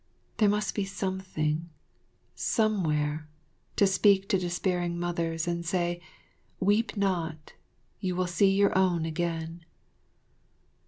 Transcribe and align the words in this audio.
There 0.37 0.49
must 0.49 0.73
be 0.73 0.83
something, 0.83 1.69
somewhere, 2.33 3.29
to 3.75 3.85
speak 3.85 4.27
to 4.29 4.39
despairing 4.39 4.99
mothers 4.99 5.47
and 5.47 5.63
say, 5.63 6.01
"Weep 6.59 6.97
not! 6.97 7.53
You 7.99 8.15
will 8.15 8.25
see 8.25 8.49
your 8.49 8.75
own 8.75 9.05
again." 9.05 9.63